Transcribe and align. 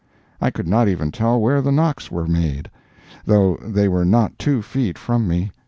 I 0.41 0.49
could 0.49 0.67
not 0.67 0.87
even 0.87 1.11
tell 1.11 1.39
where 1.39 1.61
the 1.61 1.71
knocks 1.71 2.09
were 2.09 2.25
made, 2.25 2.71
though 3.23 3.57
they 3.61 3.87
were 3.87 4.03
not 4.03 4.39
two 4.39 4.63
feet 4.63 4.97
from 4.97 5.27
me. 5.27 5.51